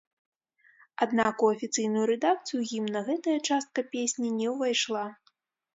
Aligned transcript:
Аднак 1.05 1.35
у 1.47 1.51
афіцыйную 1.57 2.05
рэдакцыю 2.13 2.59
гімна 2.73 2.99
гэтая 3.11 3.39
частка 3.49 3.79
песні 3.95 4.37
не 4.41 4.47
ўвайшла. 4.57 5.07